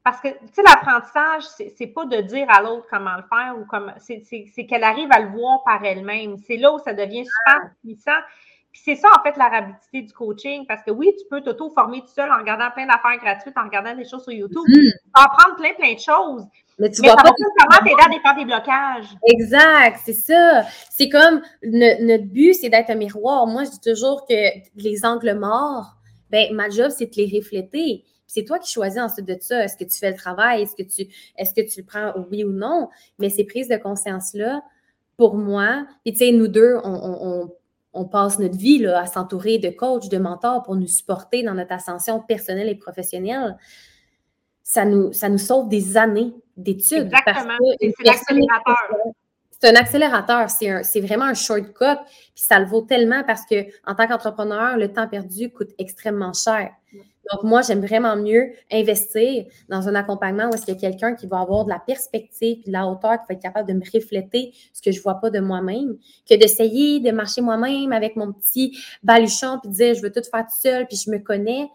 [0.04, 1.44] Parce que, tu sais, l'apprentissage,
[1.78, 3.94] c'est pas de dire à l'autre comment le faire ou comment.
[4.00, 6.38] C'est qu'elle arrive à le voir par elle-même.
[6.38, 8.20] C'est là où ça devient super puissant.
[8.72, 10.66] Puis c'est ça, en fait, la rapidité du coaching.
[10.66, 13.94] Parce que oui, tu peux t'auto-former tout seul en regardant plein d'affaires gratuites, en regardant
[13.94, 14.64] des choses sur YouTube.
[14.68, 14.74] Mhm.
[14.74, 16.48] Tu peux apprendre plein, plein de choses.
[16.82, 19.16] Mais tu mais vois ça pas t'aider à défaire des blocages.
[19.28, 20.64] Exact, c'est ça.
[20.90, 23.46] C'est comme ne- notre but, c'est d'être un miroir.
[23.46, 24.34] Moi, je dis toujours que
[24.76, 25.96] les angles morts,
[26.32, 28.04] ben ma job, c'est de les refléter.
[28.26, 29.64] C'est toi qui choisis ensuite de ça.
[29.64, 30.64] Est-ce que tu fais le travail?
[30.64, 32.90] Est-ce que tu est-ce que tu le prends oui ou non?
[33.20, 34.64] Mais ces prises de conscience-là,
[35.18, 37.54] pour moi, et tu sais, nous deux, on, on- on-
[37.94, 41.54] on passe notre vie là, à s'entourer de coachs, de mentors pour nous supporter dans
[41.54, 43.58] notre ascension personnelle et professionnelle.
[44.64, 47.06] Ça nous, ça nous sauve des années d'études.
[47.06, 47.58] Exactement.
[47.80, 48.78] C'est c'est personne l'accélérateur.
[49.60, 50.50] c'est un accélérateur,
[50.84, 52.00] c'est vraiment un shortcut,
[52.34, 56.34] puis ça le vaut tellement parce que en tant qu'entrepreneur, le temps perdu coûte extrêmement
[56.34, 56.72] cher.
[57.32, 61.16] Donc, moi, j'aime vraiment mieux investir dans un accompagnement où est-ce qu'il y a quelqu'un
[61.16, 63.74] qui va avoir de la perspective et de la hauteur, qui va être capable de
[63.74, 65.98] me refléter ce que je vois pas de moi-même,
[66.30, 70.24] que d'essayer de marcher moi-même avec mon petit baluchon puis de dire je veux tout
[70.30, 71.70] faire tout seul puis je me connais.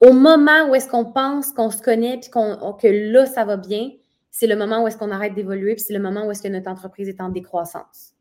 [0.00, 3.56] Au moment où est-ce qu'on pense qu'on se connaît puis qu'on, que là, ça va
[3.56, 3.90] bien,
[4.30, 6.48] c'est le moment où est-ce qu'on arrête d'évoluer, puis c'est le moment où est-ce que
[6.48, 8.12] notre entreprise est en décroissance.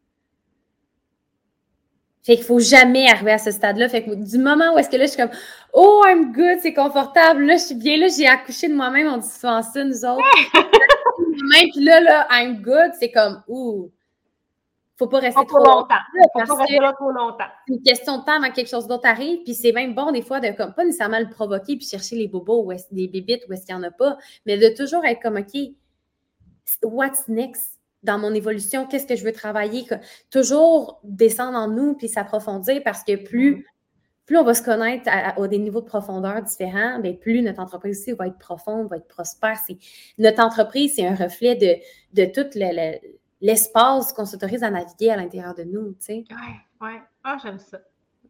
[2.24, 3.88] Fait qu'il faut jamais arriver à ce stade-là.
[3.88, 5.38] Fait que du moment où est-ce que là, je suis comme
[5.74, 9.18] Oh, I'm good, c'est confortable, là, je suis bien, là, j'ai accouché de moi-même, on
[9.18, 10.24] dit souvent ça, nous autres.
[11.74, 13.92] Puis là, là, I'm good, c'est comme Ouh,
[14.98, 15.96] faut pas rester Pas trop longtemps.
[16.14, 17.46] Faut parce pas rester là trop longtemps.
[17.68, 19.44] c'est une question de temps avant que quelque chose d'autre arrive.
[19.44, 22.28] Puis c'est même bon des fois de comme pas nécessairement le provoquer puis chercher les
[22.28, 25.22] bobos ou les bébites où est-ce qu'il n'y en a pas, mais de toujours être
[25.22, 25.54] comme OK,
[26.84, 29.84] what's next dans mon évolution, qu'est-ce que je veux travailler,
[30.30, 33.66] toujours descendre en nous puis s'approfondir parce que plus
[34.28, 37.42] plus on va se connaître à, à- à des niveaux de profondeur différents, bien, plus
[37.44, 39.58] notre entreprise aussi va être profonde, va être prospère.
[40.18, 41.76] Notre entreprise, c'est un reflet de,
[42.14, 43.00] de tout le- le-
[43.42, 46.24] l'espace qu'on s'autorise à naviguer à l'intérieur de nous, tu sais.
[46.30, 47.02] Ouais, ouais.
[47.24, 47.80] Ah, j'aime ça.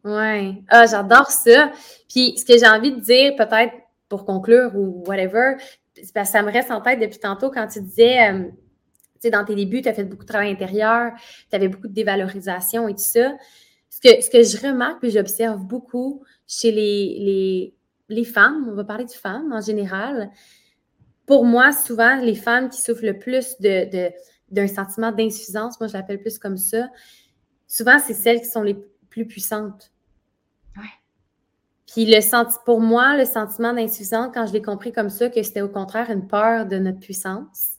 [0.04, 0.62] Ouais.
[0.68, 1.72] Ah, j'adore ça.
[2.08, 3.72] Puis, ce que j'ai envie de dire, peut-être
[4.08, 5.54] pour conclure ou whatever,
[6.12, 9.30] parce que ça me reste en tête depuis tantôt quand tu disais, euh, tu sais,
[9.30, 11.12] dans tes débuts, tu as fait beaucoup de travail intérieur,
[11.50, 13.34] tu avais beaucoup de dévalorisation et tout ça.
[13.90, 17.74] Ce que, ce que je remarque et j'observe beaucoup chez les, les,
[18.08, 20.30] les femmes, on va parler de femmes en général,
[21.26, 24.12] pour moi, souvent, les femmes qui souffrent le plus de, de-
[24.50, 26.88] d'un sentiment d'insuffisance, moi je l'appelle plus comme ça,
[27.66, 28.76] souvent, c'est celles qui sont les
[29.10, 29.92] plus puissantes.
[30.76, 30.82] Ouais.
[31.86, 35.42] Puis le senti pour moi, le sentiment d'insuffisance, quand je l'ai compris comme ça, que
[35.42, 37.76] c'était au contraire une peur de notre puissance,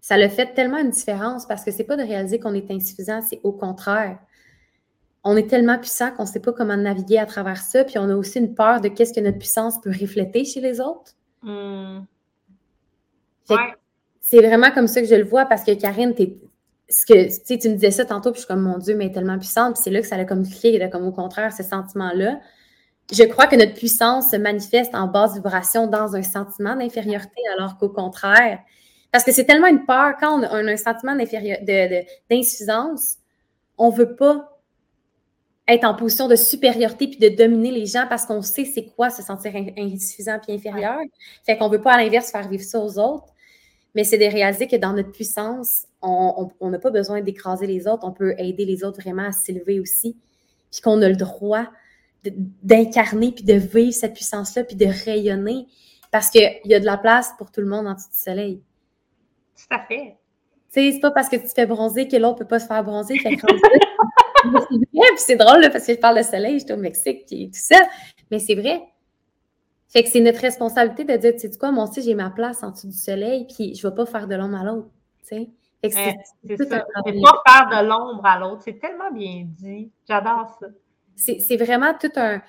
[0.00, 3.22] ça le fait tellement une différence parce que c'est pas de réaliser qu'on est insuffisant,
[3.22, 4.18] c'est au contraire.
[5.22, 8.10] On est tellement puissant qu'on ne sait pas comment naviguer à travers ça, puis on
[8.10, 11.12] a aussi une peur de qu'est-ce que notre puissance peut refléter chez les autres.
[11.40, 12.00] Hmm.
[14.26, 16.14] C'est vraiment comme ça que je le vois parce que Karine,
[16.88, 19.10] ce que, tu me disais ça tantôt, puis je suis comme, mon Dieu, mais elle
[19.10, 19.74] est tellement puissante.
[19.74, 22.40] Puis c'est là que ça a comme cliqué, comme au contraire, ce sentiment-là.
[23.12, 27.76] Je crois que notre puissance se manifeste en basse vibration dans un sentiment d'infériorité, alors
[27.76, 28.60] qu'au contraire,
[29.12, 33.16] parce que c'est tellement une peur, quand on a un, sentiment d'insuffisance,
[33.76, 34.58] on ne veut pas
[35.68, 39.10] être en position de supériorité puis de dominer les gens parce qu'on sait c'est quoi
[39.10, 40.96] se sentir insuffisant puis inférieur.
[41.44, 43.33] Fait qu'on ne veut pas à l'inverse faire vivre ça aux autres.
[43.94, 48.04] Mais c'est de réaliser que dans notre puissance, on n'a pas besoin d'écraser les autres,
[48.06, 50.16] on peut aider les autres vraiment à s'élever aussi.
[50.70, 51.66] Puis qu'on a le droit
[52.62, 55.66] d'incarner puis de vivre cette puissance-là puis de rayonner
[56.10, 58.62] parce qu'il y a de la place pour tout le monde en dessous du soleil.
[59.56, 60.16] Tout à fait.
[60.72, 62.66] Tu sais, c'est pas parce que tu te fais bronzer que l'autre peut pas se
[62.66, 63.18] faire bronzer.
[63.18, 63.36] Fait
[65.16, 67.80] c'est drôle parce que je parle de soleil, je suis au Mexique et tout ça.
[68.30, 68.82] Mais c'est vrai.
[69.94, 72.64] Fait que c'est notre responsabilité de dire, tu sais quoi, moi aussi, j'ai ma place
[72.64, 74.88] en dessous du soleil, puis je ne vais pas faire de l'ombre à l'autre.
[75.22, 75.50] Tu sais?
[75.84, 76.66] c'est ça.
[76.66, 78.62] pas faire de l'ombre à l'autre.
[78.64, 79.92] C'est tellement bien dit.
[80.08, 80.66] J'adore ça.
[81.14, 82.42] C'est vraiment tout un.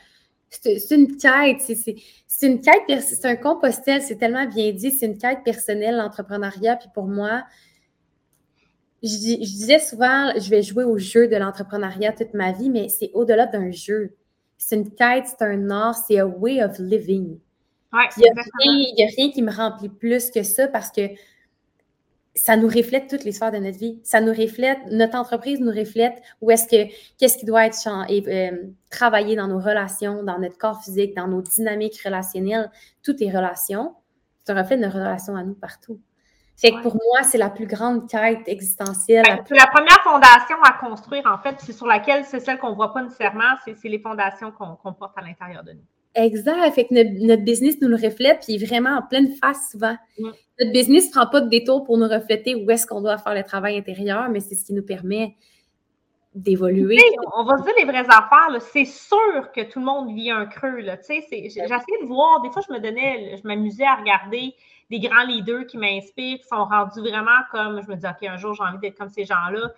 [0.50, 1.62] C'est une quête.
[1.62, 3.02] C'est une quête.
[3.02, 4.02] C'est un compostel.
[4.02, 4.90] C'est tellement bien dit.
[4.90, 6.78] C'est une quête personnelle, l'entrepreneuriat.
[6.78, 7.44] Puis pour moi,
[9.04, 13.12] je, disais souvent, je vais jouer au jeu de l'entrepreneuriat toute ma vie, mais c'est
[13.14, 14.16] au-delà d'un jeu.
[14.58, 17.40] C'est une quête, c'est un art, c'est un way of living.
[18.18, 21.02] il n'y a, rien qui me remplit plus que ça parce que
[22.36, 24.00] ça nous reflète toutes les sphères de notre vie.
[24.04, 28.52] Ça nous reflète, notre entreprise nous reflète où est-ce que, qu'est-ce qui doit être euh,
[28.90, 32.70] travaillé dans nos relations, dans notre corps physique, dans nos dynamiques relationnelles,
[33.04, 33.96] toutes les relations.
[34.44, 36.00] C'est un reflet de nos relations à nous partout.
[36.58, 39.26] Fait que pour moi, c'est la plus grande quête existentielle.
[39.46, 42.76] C'est la première fondation à construire, en fait, c'est sur laquelle, c'est celle qu'on ne
[42.76, 45.84] voit pas nécessairement, c'est les fondations qu'on porte à l'intérieur de nous.
[46.16, 46.72] Exact.
[46.72, 49.98] Fait que notre, business nous le reflète, puis vraiment en pleine face souvent.
[50.18, 50.30] Mm.
[50.60, 53.36] Notre business ne prend pas de détour pour nous refléter où est-ce qu'on doit faire
[53.36, 55.36] le travail intérieur, mais c'est ce qui nous permet
[56.34, 57.00] d'évoluer.
[57.36, 58.62] On va se dire les vraies affaires.
[58.62, 60.82] C'est sûr que tout le monde vit un creux.
[60.82, 64.54] J'essayais de voir, des fois, je me donnais, je m'amusais à regarder
[64.90, 68.38] des grands leaders qui m'inspirent, qui sont rendus vraiment comme, je me dis, OK, un
[68.38, 69.72] jour, j'ai envie d'être comme ces gens-là.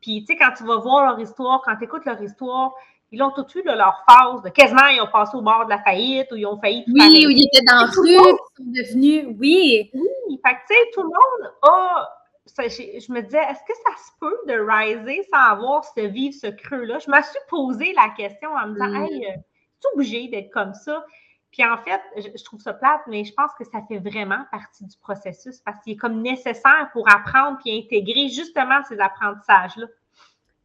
[0.00, 2.74] Puis, tu sais, quand tu vas voir leur histoire, quand tu écoutes leur histoire,
[3.12, 5.82] ils ont tout eu leur phase de quasiment, ils ont passé au bord de la
[5.82, 6.82] faillite ou ils ont failli.
[6.88, 9.90] Oui, ou ils étaient dans la rue, ils sont devenus, oui.
[9.92, 12.08] Oui, fait que, tu sais, tout le monde a.
[12.46, 16.46] je me disais, est-ce que ça se peut de riser sans avoir ce vivre ce
[16.46, 17.00] creux-là?
[17.00, 19.04] Je me suis posé la question en me disant, mm.
[19.04, 19.40] hey, euh,
[19.80, 21.04] tu obligé d'être comme ça?
[21.52, 24.84] Puis en fait, je, trouve ça plate, mais je pense que ça fait vraiment partie
[24.84, 29.86] du processus parce qu'il est comme nécessaire pour apprendre puis intégrer justement ces apprentissages-là.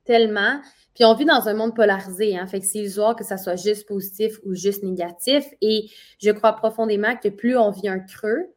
[0.06, 0.62] Tellement.
[0.95, 3.58] Puis on vit dans un monde polarisé, hein, fait que c'est usuel que ça soit
[3.58, 5.45] juste positif ou juste négatif.
[5.62, 8.47] Et je crois profondément que plus on vit un creux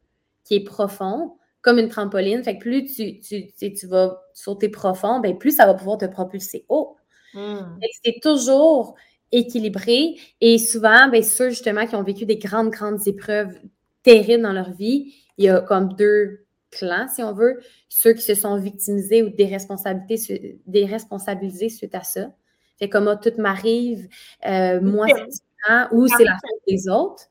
[0.45, 5.19] qui est profond, comme une trampoline, fait que plus tu, tu, tu, vas sauter profond,
[5.19, 6.95] bien plus ça va pouvoir te propulser haut.
[7.33, 7.77] Hmm.
[8.03, 8.95] C'est toujours
[9.31, 10.15] équilibrés.
[10.39, 13.59] Et souvent, bien, ceux justement qui ont vécu des grandes, grandes épreuves
[14.03, 17.61] terribles dans leur vie, il y a comme deux clans, si on veut.
[17.89, 22.31] Ceux qui se sont victimisés ou déresponsabilisés suite à ça.
[22.79, 24.07] Fait comme oh, tout m'arrive,
[24.47, 27.25] euh, moi c'est différent, ou c'est la faute des autres.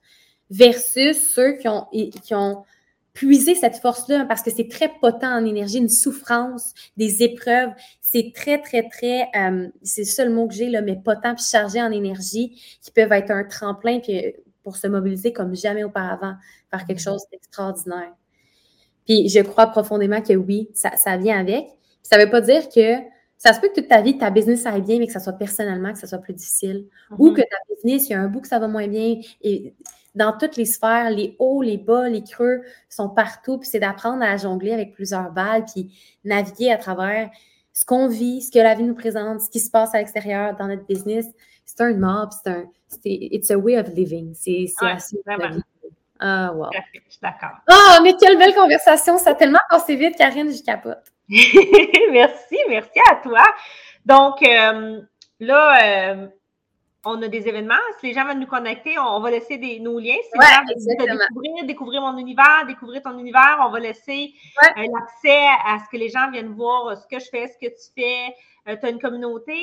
[0.51, 2.65] Versus ceux qui ont, qui ont
[3.21, 7.69] puiser cette force-là parce que c'est très potent en énergie, une souffrance, des épreuves.
[8.01, 11.45] C'est très, très, très, euh, c'est le seul mot que j'ai, là, mais potent puis
[11.45, 14.31] chargé en énergie qui peuvent être un tremplin euh,
[14.63, 16.33] pour se mobiliser comme jamais auparavant,
[16.71, 18.15] faire quelque chose d'extraordinaire.
[19.05, 21.67] Puis je crois profondément que oui, ça, ça vient avec.
[22.03, 23.03] ça ne veut pas dire que
[23.43, 25.33] ça se peut que toute ta vie, ta business aille bien, mais que ça soit
[25.33, 26.87] personnellement, que ça soit plus difficile.
[27.19, 27.37] Ou mm-hmm.
[27.37, 29.19] que ta business, il y a un bout que ça va moins bien.
[29.41, 29.75] Et
[30.15, 33.57] dans toutes les sphères, les hauts, les bas, les creux sont partout.
[33.57, 35.91] Puis c'est d'apprendre à jongler avec plusieurs balles, puis
[36.23, 37.31] naviguer à travers
[37.73, 40.55] ce qu'on vit, ce que la vie nous présente, ce qui se passe à l'extérieur
[40.59, 41.25] dans notre business.
[41.65, 42.65] C'est un mob, c'est un.
[43.07, 44.35] It's a way of living.
[44.35, 45.17] C'est assez.
[46.21, 46.69] Ah, wow.
[46.73, 47.57] Je suis d'accord.
[47.67, 49.17] Ah, mais quelle belle conversation.
[49.17, 51.03] Ça a tellement passé vite, Karine, je capote.
[51.29, 53.43] merci, merci à toi.
[54.05, 55.01] Donc, euh,
[55.41, 56.27] là, euh,
[57.05, 57.75] on a des événements.
[57.99, 60.13] Si les gens veulent nous connecter, on, va laisser des, nos liens.
[60.31, 64.67] Si les gens veulent découvrir, découvrir mon univers, découvrir ton univers, on va laisser euh,
[64.77, 67.93] l'accès à ce que les gens viennent voir ce que je fais, ce que tu
[67.97, 68.77] fais.
[68.77, 69.55] tu as une communauté?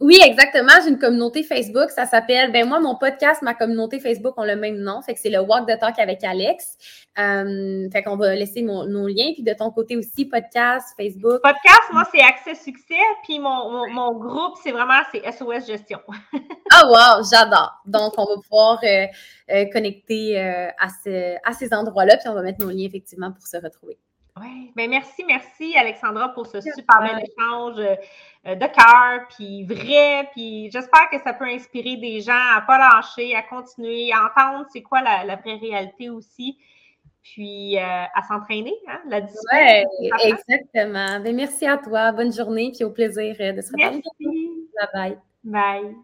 [0.00, 0.72] Oui, exactement.
[0.82, 1.90] J'ai une communauté Facebook.
[1.90, 5.02] Ça s'appelle, ben moi, mon podcast, ma communauté Facebook ont le même nom.
[5.02, 6.78] Fait que c'est le Walk the Talk avec Alex.
[7.18, 9.32] Euh, fait qu'on va laisser nos liens.
[9.34, 11.42] Puis de ton côté aussi, podcast, Facebook.
[11.42, 12.94] Podcast, moi, c'est Accès Succès.
[13.24, 16.00] Puis mon, mon, groupe, c'est vraiment c'est SOS Gestion.
[16.72, 17.74] ah, wow, j'adore.
[17.84, 19.06] Donc, on va pouvoir euh,
[19.50, 22.16] euh, connecter à, ce, à ces endroits-là.
[22.16, 23.98] Puis on va mettre nos liens effectivement pour se retrouver.
[24.38, 30.28] Oui, bien merci, merci Alexandra pour ce super bel échange euh, de cœur, puis vrai,
[30.32, 34.26] puis j'espère que ça peut inspirer des gens à ne pas lâcher, à continuer, à
[34.26, 36.58] entendre c'est quoi la, vraie réalité aussi,
[37.22, 39.84] puis euh, à s'entraîner, hein, la discipline.
[40.00, 41.20] Oui, exactement.
[41.20, 44.02] Ben, merci à toi, bonne journée, puis au plaisir euh, de se retrouver.
[44.20, 44.68] Merci.
[44.74, 45.18] Bye bye.
[45.44, 45.96] Bye.